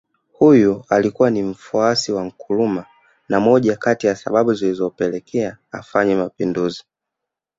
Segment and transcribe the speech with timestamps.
[0.33, 2.85] Huyu alikuwa ni mfuasi wa Nkrumah
[3.29, 6.83] na moja kati ya sababu zilizopelekea afanye Mapinduzi